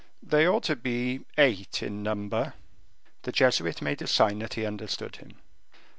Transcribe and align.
"They 0.23 0.47
ought 0.47 0.63
to 0.63 0.75
be 0.75 1.25
eight 1.37 1.83
in 1.83 2.01
number." 2.01 2.55
The 3.21 3.31
Jesuit 3.31 3.83
made 3.83 4.01
a 4.01 4.07
sign 4.07 4.39
that 4.39 4.55
he 4.55 4.65
understood 4.65 5.17
him. 5.17 5.35